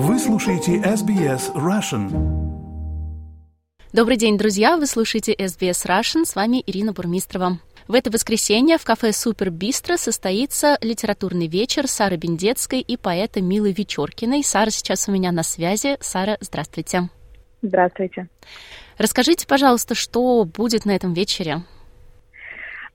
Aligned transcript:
Вы 0.00 0.16
слушаете 0.20 0.76
SBS 0.76 1.52
Russian. 1.54 2.08
Добрый 3.92 4.16
день, 4.16 4.38
друзья! 4.38 4.76
Вы 4.76 4.86
слушаете 4.86 5.34
SBS 5.34 5.88
Russian. 5.88 6.24
С 6.24 6.36
вами 6.36 6.62
Ирина 6.64 6.92
Бурмистрова. 6.92 7.58
В 7.88 7.94
это 7.94 8.08
воскресенье 8.08 8.78
в 8.78 8.84
кафе 8.84 9.12
«Супер 9.12 9.50
Бистро» 9.50 9.96
состоится 9.96 10.78
литературный 10.82 11.48
вечер 11.48 11.88
Сары 11.88 12.14
Бендецкой 12.14 12.80
и 12.80 12.96
поэта 12.96 13.42
Милы 13.42 13.72
Вечеркиной. 13.72 14.44
Сара 14.44 14.70
сейчас 14.70 15.08
у 15.08 15.10
меня 15.10 15.32
на 15.32 15.42
связи. 15.42 15.96
Сара, 16.00 16.38
здравствуйте. 16.40 17.08
Здравствуйте. 17.62 18.28
Расскажите, 18.98 19.48
пожалуйста, 19.48 19.96
что 19.96 20.44
будет 20.44 20.84
на 20.84 20.92
этом 20.92 21.12
вечере? 21.12 21.64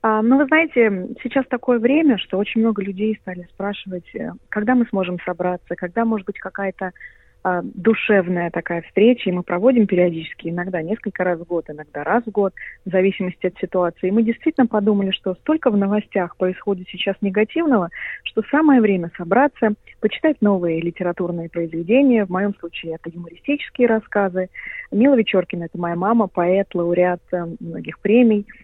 А, 0.06 0.20
ну, 0.20 0.36
вы 0.36 0.44
знаете, 0.44 1.08
сейчас 1.22 1.46
такое 1.46 1.78
время, 1.78 2.18
что 2.18 2.36
очень 2.36 2.60
много 2.60 2.82
людей 2.82 3.16
стали 3.22 3.48
спрашивать, 3.54 4.04
э, 4.14 4.32
когда 4.50 4.74
мы 4.74 4.84
сможем 4.90 5.18
собраться, 5.24 5.76
когда, 5.76 6.04
может 6.04 6.26
быть, 6.26 6.38
какая-то 6.38 6.92
а, 7.42 7.62
душевная 7.62 8.50
такая 8.50 8.82
встреча, 8.82 9.30
и 9.30 9.32
мы 9.32 9.42
проводим 9.42 9.86
периодически, 9.86 10.48
иногда 10.48 10.82
несколько 10.82 11.24
раз 11.24 11.40
в 11.40 11.44
год, 11.44 11.70
иногда 11.70 12.04
раз 12.04 12.22
в 12.24 12.30
год, 12.30 12.52
в 12.84 12.90
зависимости 12.90 13.46
от 13.46 13.56
ситуации. 13.58 14.08
И 14.08 14.10
мы 14.10 14.22
действительно 14.22 14.66
подумали, 14.66 15.10
что 15.10 15.34
столько 15.36 15.70
в 15.70 15.76
новостях 15.78 16.36
происходит 16.36 16.86
сейчас 16.90 17.16
негативного, 17.22 17.88
что 18.24 18.42
самое 18.50 18.82
время 18.82 19.10
собраться, 19.16 19.72
почитать 20.00 20.36
новые 20.42 20.82
литературные 20.82 21.48
произведения. 21.48 22.26
В 22.26 22.30
моем 22.30 22.54
случае 22.56 22.96
это 22.96 23.08
юмористические 23.08 23.88
рассказы. 23.88 24.50
Мила 24.92 25.14
Вечеркина– 25.14 25.64
это 25.72 25.78
моя 25.78 25.96
мама, 25.96 26.26
поэт, 26.26 26.74
лауреат 26.74 27.22
э, 27.32 27.46
многих 27.58 28.00
премий– 28.00 28.46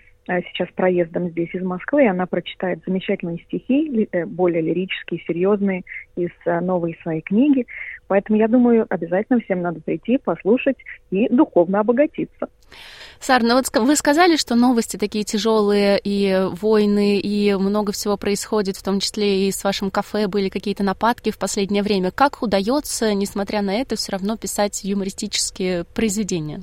сейчас 0.53 0.69
проездом 0.75 1.31
здесь 1.31 1.53
из 1.55 1.63
Москвы, 1.63 2.05
и 2.05 2.09
она 2.09 2.27
прочитает 2.27 2.81
замечательные 2.87 3.39
стихи, 3.39 4.09
э, 4.13 4.25
более 4.27 4.63
лирические, 4.63 5.23
серьезные, 5.27 5.83
из 6.17 6.31
э, 6.47 6.61
новой 6.61 6.97
своей 7.03 7.21
книги. 7.21 7.67
Поэтому 8.07 8.39
я 8.39 8.49
думаю, 8.49 8.87
обязательно 8.89 9.41
всем 9.41 9.63
надо 9.63 9.81
прийти, 9.81 10.19
послушать 10.19 10.77
и 11.11 11.29
духовно 11.29 11.81
обогатиться. 11.81 12.49
Сар, 13.19 13.43
ну 13.43 13.55
вот 13.55 13.67
вы 13.75 13.97
сказали, 13.97 14.37
что 14.37 14.55
новости 14.55 14.97
такие 14.97 15.25
тяжелые, 15.25 16.01
и 16.03 16.49
войны, 16.61 17.19
и 17.19 17.55
много 17.55 17.93
всего 17.93 18.17
происходит, 18.17 18.77
в 18.77 18.83
том 18.83 19.01
числе 19.01 19.49
и 19.49 19.53
с 19.53 19.63
вашим 19.63 19.91
кафе 19.91 20.27
были 20.27 20.49
какие-то 20.49 20.83
нападки 20.83 21.31
в 21.31 21.39
последнее 21.39 21.83
время. 21.83 22.13
Как 22.13 22.43
удается, 22.43 23.13
несмотря 23.15 23.63
на 23.63 23.75
это, 23.75 23.97
все 23.97 24.13
равно 24.13 24.37
писать 24.37 24.85
юмористические 24.85 25.85
произведения? 25.85 26.63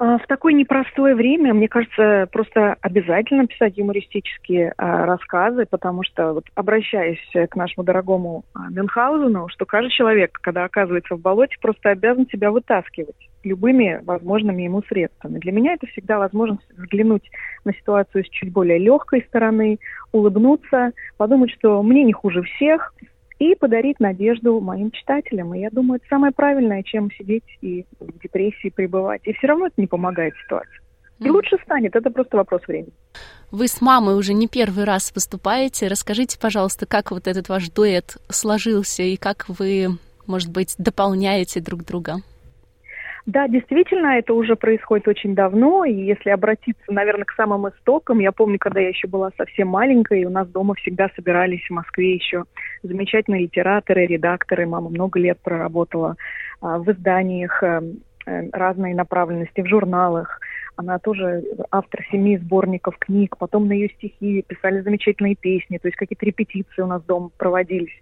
А, 0.00 0.16
в 0.18 0.26
такое 0.28 0.52
непростое 0.52 1.16
время, 1.16 1.52
мне 1.52 1.66
кажется, 1.68 2.28
просто 2.30 2.76
обязательно 2.80 3.48
писать 3.48 3.76
юмористические 3.76 4.72
а, 4.76 5.06
рассказы, 5.06 5.66
потому 5.68 6.04
что, 6.04 6.34
вот, 6.34 6.44
обращаясь 6.54 7.18
к 7.50 7.56
нашему 7.56 7.84
дорогому 7.84 8.44
а, 8.54 8.70
Мюнхгаузену, 8.70 9.48
что 9.48 9.66
каждый 9.66 9.90
человек, 9.90 10.38
когда 10.40 10.64
оказывается 10.64 11.16
в 11.16 11.20
болоте, 11.20 11.56
просто 11.60 11.90
обязан 11.90 12.28
себя 12.28 12.52
вытаскивать 12.52 13.16
любыми 13.42 14.00
возможными 14.04 14.62
ему 14.62 14.82
средствами. 14.82 15.40
Для 15.40 15.50
меня 15.50 15.74
это 15.74 15.86
всегда 15.88 16.18
возможность 16.18 16.70
взглянуть 16.76 17.28
на 17.64 17.72
ситуацию 17.72 18.24
с 18.24 18.28
чуть 18.28 18.52
более 18.52 18.78
легкой 18.78 19.24
стороны, 19.28 19.78
улыбнуться, 20.12 20.92
подумать, 21.16 21.50
что 21.50 21.82
мне 21.82 22.04
не 22.04 22.12
хуже 22.12 22.42
всех, 22.42 22.94
и 23.38 23.54
подарить 23.54 24.00
надежду 24.00 24.60
моим 24.60 24.90
читателям. 24.90 25.54
И 25.54 25.60
я 25.60 25.70
думаю, 25.70 26.00
это 26.00 26.08
самое 26.08 26.32
правильное, 26.32 26.82
чем 26.82 27.10
сидеть 27.12 27.44
и 27.60 27.84
в 28.00 28.18
депрессии 28.20 28.70
пребывать. 28.70 29.22
И 29.24 29.32
все 29.34 29.46
равно 29.46 29.66
это 29.66 29.80
не 29.80 29.86
помогает 29.86 30.34
ситуации. 30.44 30.80
И 31.20 31.30
лучше 31.30 31.56
станет, 31.64 31.96
это 31.96 32.10
просто 32.10 32.36
вопрос 32.36 32.62
времени. 32.68 32.92
Вы 33.50 33.66
с 33.66 33.80
мамой 33.80 34.14
уже 34.14 34.34
не 34.34 34.46
первый 34.46 34.84
раз 34.84 35.10
выступаете. 35.14 35.88
Расскажите, 35.88 36.38
пожалуйста, 36.38 36.86
как 36.86 37.10
вот 37.10 37.26
этот 37.26 37.48
ваш 37.48 37.70
дуэт 37.70 38.18
сложился 38.28 39.02
и 39.02 39.16
как 39.16 39.46
вы, 39.48 39.98
может 40.26 40.50
быть, 40.52 40.74
дополняете 40.78 41.60
друг 41.60 41.84
друга? 41.84 42.18
Да, 43.28 43.46
действительно, 43.46 44.16
это 44.16 44.32
уже 44.32 44.56
происходит 44.56 45.06
очень 45.06 45.34
давно, 45.34 45.84
и 45.84 45.92
если 45.92 46.30
обратиться, 46.30 46.82
наверное, 46.88 47.26
к 47.26 47.34
самым 47.34 47.68
истокам, 47.68 48.20
я 48.20 48.32
помню, 48.32 48.58
когда 48.58 48.80
я 48.80 48.88
еще 48.88 49.06
была 49.06 49.32
совсем 49.36 49.68
маленькой, 49.68 50.24
у 50.24 50.30
нас 50.30 50.48
дома 50.48 50.74
всегда 50.76 51.10
собирались 51.14 51.60
в 51.66 51.72
Москве 51.72 52.14
еще 52.14 52.44
замечательные 52.82 53.42
литераторы, 53.42 54.06
редакторы. 54.06 54.66
Мама 54.66 54.88
много 54.88 55.20
лет 55.20 55.38
проработала 55.42 56.16
а, 56.62 56.78
в 56.78 56.90
изданиях 56.90 57.62
а, 57.62 57.82
разной 58.50 58.94
направленности, 58.94 59.60
в 59.60 59.68
журналах. 59.68 60.40
Она 60.76 60.98
тоже 60.98 61.44
автор 61.70 62.06
семи 62.10 62.38
сборников 62.38 62.96
книг, 62.98 63.36
потом 63.36 63.68
на 63.68 63.72
ее 63.72 63.90
стихи 63.90 64.42
писали 64.46 64.80
замечательные 64.80 65.34
песни, 65.34 65.76
то 65.76 65.88
есть 65.88 65.98
какие-то 65.98 66.24
репетиции 66.24 66.80
у 66.80 66.86
нас 66.86 67.02
дома 67.02 67.28
проводились. 67.36 67.92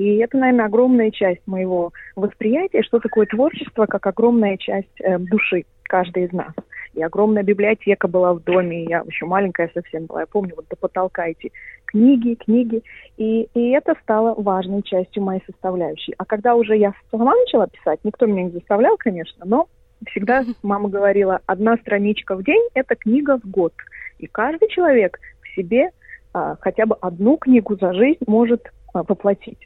И 0.00 0.16
это, 0.16 0.38
наверное, 0.38 0.64
огромная 0.64 1.10
часть 1.10 1.46
моего 1.46 1.92
восприятия, 2.16 2.82
что 2.82 3.00
такое 3.00 3.26
творчество, 3.26 3.84
как 3.84 4.06
огромная 4.06 4.56
часть 4.56 4.98
э, 4.98 5.18
души 5.18 5.66
каждой 5.82 6.24
из 6.24 6.32
нас. 6.32 6.54
И 6.94 7.02
огромная 7.02 7.42
библиотека 7.42 8.08
была 8.08 8.32
в 8.32 8.42
доме, 8.42 8.84
я 8.84 9.02
еще 9.06 9.26
маленькая 9.26 9.70
совсем 9.74 10.06
была, 10.06 10.20
я 10.20 10.26
помню, 10.26 10.54
вот 10.56 10.64
до 10.70 10.76
потолка 10.76 11.26
эти 11.26 11.52
книги, 11.84 12.32
книги. 12.32 12.82
И, 13.18 13.42
и 13.52 13.70
это 13.72 13.94
стало 14.02 14.32
важной 14.40 14.82
частью 14.82 15.22
моей 15.22 15.42
составляющей. 15.44 16.14
А 16.16 16.24
когда 16.24 16.54
уже 16.54 16.78
я 16.78 16.94
сама 17.10 17.34
начала 17.34 17.66
писать, 17.66 18.00
никто 18.02 18.24
меня 18.24 18.44
не 18.44 18.52
заставлял, 18.52 18.96
конечно, 18.96 19.44
но 19.44 19.68
всегда 20.06 20.46
мама 20.62 20.88
говорила, 20.88 21.40
одна 21.44 21.76
страничка 21.76 22.36
в 22.36 22.42
день– 22.42 22.66
это 22.72 22.96
книга 22.96 23.38
в 23.38 23.50
год. 23.50 23.74
И 24.18 24.26
каждый 24.26 24.70
человек 24.70 25.18
в 25.42 25.54
себе 25.54 25.90
а, 26.32 26.56
хотя 26.58 26.86
бы 26.86 26.96
одну 27.02 27.36
книгу 27.36 27.76
за 27.78 27.92
жизнь 27.92 28.24
может 28.26 28.66
а, 28.94 29.02
воплотить. 29.02 29.58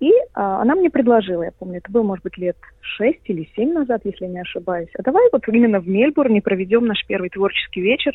И 0.00 0.12
а, 0.34 0.62
она 0.62 0.74
мне 0.76 0.90
предложила, 0.90 1.42
я 1.42 1.50
помню, 1.50 1.78
это 1.78 1.90
было, 1.90 2.02
может 2.02 2.22
быть, 2.22 2.38
лет 2.38 2.56
шесть 2.80 3.22
или 3.24 3.48
семь 3.56 3.72
назад, 3.72 4.02
если 4.04 4.26
не 4.26 4.40
ошибаюсь, 4.40 4.90
а 4.96 5.02
давай 5.02 5.28
вот 5.32 5.42
именно 5.48 5.80
в 5.80 5.88
Мельбурне 5.88 6.40
проведем 6.40 6.86
наш 6.86 7.04
первый 7.06 7.30
творческий 7.30 7.80
вечер. 7.80 8.12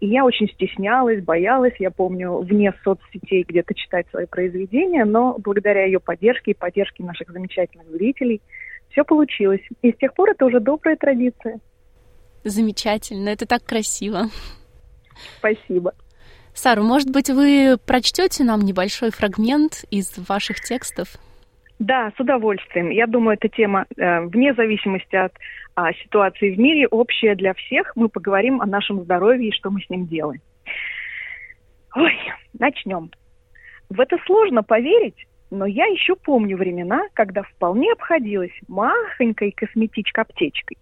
И 0.00 0.06
я 0.06 0.24
очень 0.24 0.48
стеснялась, 0.48 1.24
боялась, 1.24 1.74
я 1.80 1.90
помню, 1.90 2.38
вне 2.38 2.72
соцсетей 2.84 3.44
где-то 3.46 3.74
читать 3.74 4.06
свои 4.10 4.26
произведения, 4.26 5.04
но 5.04 5.36
благодаря 5.38 5.86
ее 5.86 5.98
поддержке 5.98 6.52
и 6.52 6.54
поддержке 6.54 7.02
наших 7.02 7.30
замечательных 7.30 7.88
зрителей– 7.88 8.40
все 8.90 9.04
получилось. 9.04 9.60
И 9.82 9.92
с 9.92 9.96
тех 9.96 10.14
пор 10.14 10.30
это 10.30 10.44
уже 10.46 10.60
добрая 10.60 10.96
традиция. 10.96 11.60
Замечательно, 12.44 13.28
это 13.28 13.46
так 13.46 13.64
красиво. 13.64 14.24
Спасибо. 15.38 15.92
Сара, 16.58 16.82
может 16.82 17.08
быть, 17.08 17.30
вы 17.30 17.76
прочтете 17.86 18.42
нам 18.42 18.62
небольшой 18.62 19.12
фрагмент 19.12 19.84
из 19.92 20.18
ваших 20.28 20.60
текстов? 20.60 21.06
Да, 21.78 22.10
с 22.16 22.18
удовольствием. 22.18 22.90
Я 22.90 23.06
думаю, 23.06 23.38
эта 23.40 23.48
тема, 23.48 23.86
э, 23.96 24.22
вне 24.22 24.52
зависимости 24.54 25.14
от 25.14 25.32
а, 25.76 25.92
ситуации 25.92 26.52
в 26.52 26.58
мире, 26.58 26.88
общая 26.88 27.36
для 27.36 27.54
всех. 27.54 27.94
Мы 27.94 28.08
поговорим 28.08 28.60
о 28.60 28.66
нашем 28.66 29.04
здоровье 29.04 29.50
и 29.50 29.52
что 29.52 29.70
мы 29.70 29.80
с 29.80 29.88
ним 29.88 30.08
делаем. 30.08 30.40
Ой, 31.94 32.18
начнем. 32.58 33.12
В 33.88 34.00
это 34.00 34.16
сложно 34.26 34.64
поверить, 34.64 35.28
но 35.52 35.64
я 35.64 35.86
еще 35.86 36.16
помню 36.16 36.56
времена, 36.56 37.02
когда 37.12 37.44
вполне 37.44 37.92
обходилась 37.92 38.58
махонькой 38.66 39.54
косметичка-аптечкой. 39.56 40.76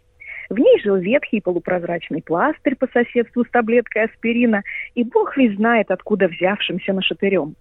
В 0.49 0.59
ней 0.59 0.81
жил 0.81 0.97
ветхий 0.97 1.41
полупрозрачный 1.41 2.23
пластырь 2.23 2.77
по 2.77 2.87
соседству 2.89 3.45
с 3.45 3.51
таблеткой 3.51 4.05
аспирина, 4.05 4.63
и 4.95 5.03
бог 5.03 5.37
ведь 5.37 5.57
знает, 5.57 5.91
откуда 5.91 6.29
взявшимся 6.29 6.93
нашатырем. 6.93 7.57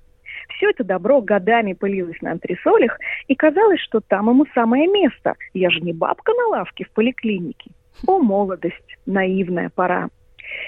Все 0.49 0.69
это 0.69 0.83
добро 0.83 1.21
годами 1.21 1.73
пылилось 1.73 2.21
на 2.21 2.33
антресолях, 2.33 2.97
и 3.27 3.35
казалось, 3.35 3.79
что 3.79 3.99
там 3.99 4.29
ему 4.29 4.45
самое 4.53 4.87
место. 4.87 5.33
Я 5.53 5.69
же 5.69 5.81
не 5.81 5.93
бабка 5.93 6.31
на 6.33 6.47
лавке 6.47 6.85
в 6.85 6.91
поликлинике. 6.91 7.71
О, 8.05 8.19
молодость, 8.19 8.97
наивная 9.05 9.71
пора. 9.73 10.09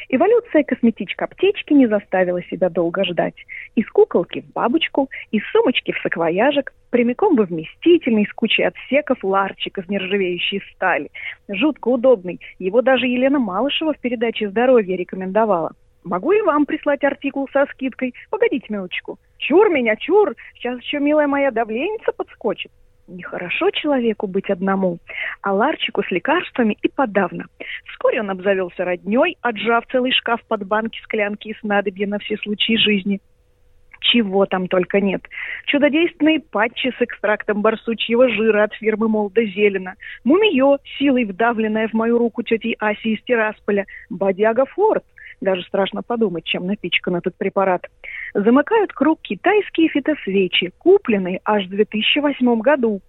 Эволюция 0.10 0.64
косметичка-аптечки 0.64 1.74
не 1.74 1.88
заставила 1.88 2.42
себя 2.44 2.70
долго 2.70 3.04
ждать. 3.04 3.36
Из 3.76 3.88
куколки 3.90 4.42
в 4.42 4.52
бабочку, 4.54 5.10
из 5.32 5.44
сумочки 5.52 5.92
в 5.92 6.00
саквояжик, 6.02 6.74
прямиком 6.90 7.36
во 7.36 7.44
вместительный 7.44 8.26
с 8.26 8.34
кучей 8.34 8.64
отсеков 8.64 9.24
ларчик 9.24 9.78
из 9.78 9.90
нержавеющей 9.90 10.62
стали. 10.74 11.10
Жутко 11.48 11.90
удобный. 11.90 12.40
Его 12.60 12.82
даже 12.82 13.08
Елена 13.08 13.40
Малышева 13.40 13.94
в 13.94 14.00
передаче 14.00 14.50
«Здоровье» 14.50 14.96
рекомендовала. 14.96 15.74
Могу 16.04 16.32
и 16.32 16.42
вам 16.42 16.66
прислать 16.66 17.04
артикул 17.04 17.50
со 17.52 17.66
скидкой? 17.66 18.14
Погодите 18.30 18.66
минуточку. 18.70 19.20
Чур 19.40 19.70
меня, 19.70 19.98
чур! 19.98 20.36
Сейчас 20.56 20.80
еще, 20.82 21.00
милая 21.00 21.28
моя, 21.28 21.52
давленица 21.52 22.14
подскочит. 22.14 22.72
Нехорошо 23.08 23.72
человеку 23.72 24.28
быть 24.28 24.50
одному, 24.50 25.00
а 25.42 25.54
Ларчику 25.54 26.04
с 26.04 26.12
лекарствами 26.12 26.78
и 26.82 26.90
подавно. 26.90 27.46
Вскоре 27.92 28.20
он 28.20 28.30
обзавелся 28.30 28.84
родней, 28.84 29.38
отжав 29.42 29.86
целый 29.90 30.12
шкаф 30.12 30.42
под 30.48 30.68
банки, 30.68 31.00
склянки 31.04 31.48
и 31.48 31.56
снадобья 31.62 32.06
на 32.06 32.20
все 32.20 32.36
случаи 32.38 32.76
жизни. 32.76 33.22
Чего 34.02 34.46
там 34.46 34.68
только 34.68 35.00
нет. 35.00 35.22
Чудодейственные 35.66 36.42
патчи 36.42 36.94
с 36.98 37.02
экстрактом 37.02 37.62
барсучьего 37.62 38.30
жира 38.30 38.64
от 38.64 38.74
фирмы 38.74 39.08
Молда 39.08 39.44
Зелена, 39.44 39.96
мумиё, 40.24 40.78
силой 40.98 41.24
вдавленная 41.24 41.88
в 41.88 41.94
мою 41.94 42.18
руку 42.18 42.44
тетей 42.44 42.76
Аси 42.80 43.16
из 43.16 43.24
Тирасполя, 43.24 43.86
бодяга 44.10 44.66
Форд, 44.66 45.04
даже 45.42 45.64
страшно 45.64 46.02
подумать, 46.04 46.46
чем 46.46 46.66
напичкан 46.66 47.16
этот 47.16 47.36
препарат. 47.36 47.84
Замыкают 48.34 48.94
круг 48.94 49.22
китайские 49.22 49.90
фитосвечи, 49.90 50.72
купленные 50.78 51.42
аж 51.46 51.66
в 51.66 51.70
2008 51.70 52.60
году. 52.60 53.02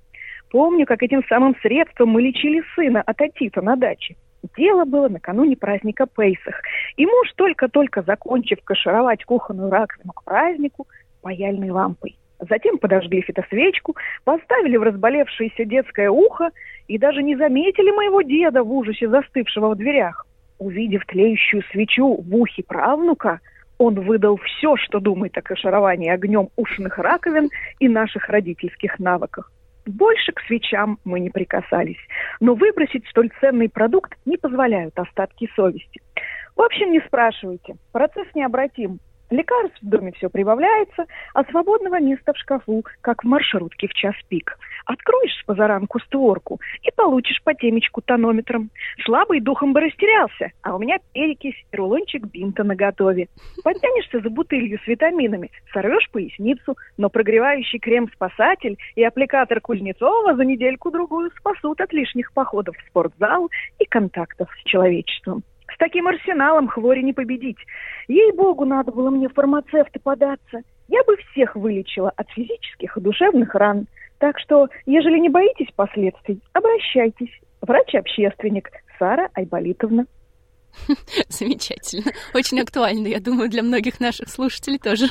Помню, 0.50 0.86
как 0.86 1.02
этим 1.02 1.22
самым 1.28 1.54
средством 1.60 2.10
мы 2.10 2.22
лечили 2.22 2.62
сына 2.75 3.02
от 3.02 3.20
отита 3.20 3.60
на 3.60 3.76
даче. 3.76 4.16
Дело 4.56 4.84
было 4.84 5.08
накануне 5.08 5.56
праздника 5.56 6.06
Пейсах. 6.06 6.60
И 6.96 7.04
муж, 7.04 7.32
только-только 7.36 8.02
закончив 8.02 8.62
кашировать 8.64 9.25
кухонную 9.25 9.70
раковину 9.70 10.12
к 10.12 10.25
празднику, 10.25 10.86
паяльной 11.22 11.70
лампой. 11.70 12.16
Затем 12.48 12.78
подожгли 12.78 13.20
фитосвечку, 13.22 13.96
поставили 14.25 14.76
в 14.76 14.82
разболевшееся 14.82 15.64
детское 15.64 16.08
ухо 16.08 16.50
и 16.86 16.96
даже 16.96 17.22
не 17.22 17.36
заметили 17.36 17.90
моего 17.90 18.22
деда 18.22 18.62
в 18.62 18.72
ужасе 18.72 19.08
застывшего 19.08 19.70
в 19.70 19.76
дверях. 19.76 20.27
Увидев 20.58 21.05
тлеющую 21.06 21.62
свечу 21.70 22.16
в 22.16 22.34
ухе 22.34 22.62
правнука, 22.62 23.40
он 23.78 23.94
выдал 24.00 24.38
все, 24.38 24.76
что 24.76 24.99
думает 24.99 25.37
о 25.38 25.43
кашировании 25.43 26.10
огнем 26.10 26.49
ушных 26.56 26.99
раковин 26.99 27.49
и 27.78 27.88
наших 27.88 28.28
родительских 28.28 28.99
навыках. 28.99 29.52
Больше 29.87 30.32
к 30.32 30.40
свечам 30.40 30.99
мы 31.05 31.20
не 31.20 31.31
прикасались, 31.31 31.96
но 32.40 32.55
выбросить 32.55 33.06
столь 33.08 33.31
ценный 33.40 33.70
продукт 33.70 34.14
не 34.26 34.37
позволяют 34.37 34.99
остатки 34.99 35.49
совести. 35.55 36.02
В 36.56 36.61
общем, 36.61 36.90
не 36.90 37.00
спрашивайте. 37.00 37.76
Процесс 37.93 38.26
необратим. 38.34 38.99
Лекарств 39.30 39.78
в 39.82 39.88
доме 39.88 40.12
все 40.12 40.30
прибавляется, 40.30 41.06
а 41.34 41.44
свободного 41.44 42.00
места 42.00 42.32
в 42.32 42.38
шкафу, 42.38 42.84
как 43.02 43.25
в 43.25 43.26
маршрутке 43.26 43.86
в 43.86 43.92
час 43.92 44.14
пик. 44.28 44.58
Откроешь 44.86 45.36
с 45.38 45.44
позаранку 45.44 46.00
створку 46.00 46.60
и 46.82 46.90
получишь 46.94 47.42
по 47.44 47.52
темечку 47.52 48.00
тонометром. 48.00 48.70
Слабый 49.04 49.40
духом 49.40 49.75
бы 49.75 49.80
растерялся, 49.80 50.52
а 50.62 50.75
у 50.75 50.78
меня 50.78 50.98
перекись 51.12 51.62
и 51.70 51.76
рулончик 51.76 52.25
бинта 52.25 52.64
наготове. 52.64 53.28
Подтянешься 53.62 54.20
за 54.20 54.30
бутылью 54.30 54.78
с 54.82 54.86
витаминами, 54.86 55.50
сорвешь 55.72 56.08
поясницу, 56.10 56.76
но 56.96 57.10
прогревающий 57.10 57.78
крем-спасатель 57.78 58.78
и 58.96 59.04
аппликатор 59.04 59.60
Кузнецова 59.60 60.34
за 60.34 60.44
недельку-другую 60.44 61.30
спасут 61.38 61.82
от 61.82 61.92
лишних 61.92 62.32
походов 62.32 62.76
в 62.76 62.88
спортзал 62.88 63.50
и 63.78 63.84
контактов 63.84 64.48
с 64.58 64.69
человечеством. 64.69 65.42
С 65.78 65.80
таким 65.80 66.08
арсеналом 66.08 66.66
хвори 66.66 67.04
не 67.04 67.12
победить. 67.12 67.58
Ей-богу, 68.08 68.64
надо 68.64 68.90
было 68.90 69.10
мне 69.10 69.28
в 69.28 69.32
фармацевты 69.32 70.00
податься. 70.00 70.62
Я 70.88 71.04
бы 71.04 71.16
всех 71.30 71.54
вылечила 71.54 72.12
от 72.16 72.28
физических 72.30 72.96
и 72.96 73.00
душевных 73.00 73.54
ран. 73.54 73.86
Так 74.19 74.40
что, 74.40 74.66
ежели 74.86 75.20
не 75.20 75.28
боитесь 75.28 75.72
последствий, 75.76 76.40
обращайтесь. 76.52 77.30
Врач-общественник 77.60 78.70
Сара 78.98 79.28
Айболитовна. 79.34 80.06
Замечательно. 81.28 82.10
Очень 82.34 82.60
актуально, 82.60 83.06
я 83.06 83.20
думаю, 83.20 83.48
для 83.48 83.62
многих 83.62 84.00
наших 84.00 84.30
слушателей 84.30 84.80
тоже. 84.80 85.06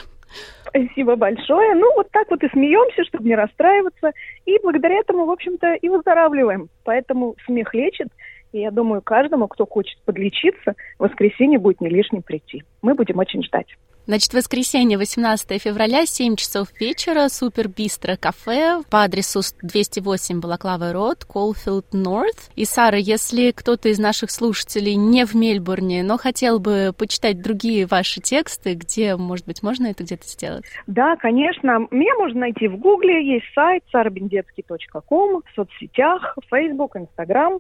Спасибо 0.67 1.15
большое. 1.15 1.75
Ну, 1.75 1.93
вот 1.95 2.11
так 2.11 2.29
вот 2.29 2.43
и 2.43 2.49
смеемся, 2.49 3.05
чтобы 3.05 3.23
не 3.23 3.35
расстраиваться. 3.35 4.11
И 4.45 4.59
благодаря 4.61 4.99
этому, 4.99 5.25
в 5.25 5.31
общем-то, 5.31 5.75
и 5.75 5.87
выздоравливаем. 5.87 6.67
Поэтому 6.83 7.35
смех 7.45 7.73
лечит. 7.73 8.09
И 8.57 8.61
я 8.61 8.71
думаю, 8.71 9.03
каждому, 9.03 9.47
кто 9.47 9.67
хочет 9.67 9.99
подлечиться, 10.03 10.73
в 10.97 11.03
воскресенье 11.03 11.59
будет 11.59 11.79
не 11.79 11.89
лишним 11.89 12.23
прийти. 12.23 12.63
Мы 12.81 12.95
будем 12.95 13.19
очень 13.19 13.43
ждать. 13.43 13.67
Значит, 14.07 14.33
воскресенье, 14.33 14.97
18 14.97 15.61
февраля, 15.61 16.05
7 16.05 16.37
часов 16.37 16.69
вечера, 16.79 17.27
Супер 17.27 17.67
Бистро 17.67 18.15
кафе 18.19 18.81
по 18.89 19.03
адресу 19.03 19.41
208 19.61 20.39
Балаклава 20.39 20.91
Род, 20.91 21.25
Колфилд 21.25 21.93
Норт. 21.93 22.49
И, 22.55 22.65
Сара, 22.65 22.97
если 22.97 23.51
кто-то 23.51 23.89
из 23.89 23.99
наших 23.99 24.31
слушателей 24.31 24.95
не 24.95 25.25
в 25.25 25.35
Мельбурне, 25.35 26.03
но 26.03 26.17
хотел 26.17 26.59
бы 26.59 26.93
почитать 26.97 27.43
другие 27.43 27.85
ваши 27.85 28.21
тексты, 28.21 28.73
где, 28.73 29.17
может 29.17 29.45
быть, 29.45 29.61
можно 29.61 29.87
это 29.87 30.03
где-то 30.03 30.25
сделать? 30.25 30.65
Да, 30.87 31.15
конечно. 31.17 31.85
Меня 31.91 32.15
можно 32.17 32.39
найти 32.39 32.69
в 32.69 32.77
Гугле, 32.77 33.35
есть 33.35 33.45
сайт 33.53 33.83
sarabindetsky.com, 33.93 35.41
в 35.43 35.53
соцсетях, 35.53 36.37
Facebook, 36.49 36.95
Instagram. 36.95 37.59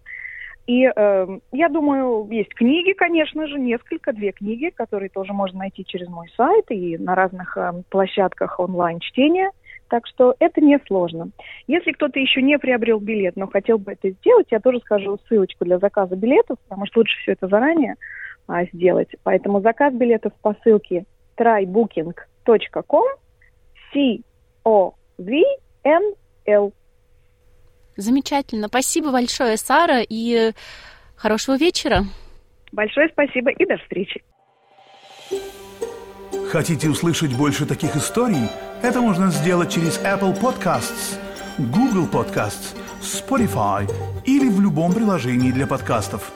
И 0.67 0.83
э, 0.83 1.39
я 1.53 1.69
думаю, 1.69 2.27
есть 2.29 2.53
книги, 2.53 2.91
конечно 2.91 3.47
же, 3.47 3.57
несколько, 3.57 4.11
две 4.11 4.33
книги, 4.33 4.69
которые 4.69 5.09
тоже 5.09 5.31
можно 5.31 5.59
найти 5.59 5.85
через 5.85 6.09
мой 6.09 6.27
сайт 6.35 6.65
и 6.69 6.97
на 6.97 7.15
разных 7.15 7.57
э, 7.57 7.71
площадках 7.89 8.59
онлайн-чтения. 8.59 9.49
Так 9.87 10.05
что 10.05 10.35
это 10.39 10.59
не 10.59 10.77
сложно. 10.85 11.29
Если 11.67 11.93
кто-то 11.93 12.19
еще 12.19 12.41
не 12.41 12.59
приобрел 12.59 12.99
билет, 12.99 13.37
но 13.37 13.47
хотел 13.47 13.77
бы 13.77 13.93
это 13.93 14.09
сделать, 14.09 14.47
я 14.51 14.59
тоже 14.59 14.79
скажу 14.81 15.17
ссылочку 15.27 15.63
для 15.63 15.79
заказа 15.79 16.17
билетов, 16.17 16.57
потому 16.67 16.85
что 16.85 16.99
лучше 16.99 17.17
все 17.21 17.31
это 17.31 17.47
заранее 17.47 17.95
а, 18.47 18.65
сделать. 18.65 19.09
Поэтому 19.23 19.61
заказ 19.61 19.93
билетов 19.93 20.33
по 20.41 20.53
ссылке 20.61 21.05
trybooking.com 21.37 23.05
C 23.93 24.19
O 24.65 24.95
V 25.17 25.41
N 25.85 26.13
L 26.45 26.73
Замечательно. 27.97 28.67
Спасибо 28.67 29.11
большое, 29.11 29.57
Сара, 29.57 30.01
и 30.07 30.53
хорошего 31.15 31.57
вечера. 31.57 32.05
Большое 32.71 33.09
спасибо 33.11 33.51
и 33.51 33.65
до 33.65 33.77
встречи. 33.77 34.23
Хотите 36.51 36.89
услышать 36.89 37.35
больше 37.35 37.65
таких 37.65 37.95
историй? 37.95 38.49
Это 38.81 39.01
можно 39.01 39.31
сделать 39.31 39.73
через 39.73 39.99
Apple 39.99 40.39
Podcasts, 40.39 41.17
Google 41.57 42.07
Podcasts, 42.07 42.75
Spotify 43.01 43.89
или 44.25 44.47
в 44.47 44.61
любом 44.61 44.93
приложении 44.93 45.51
для 45.51 45.67
подкастов. 45.67 46.31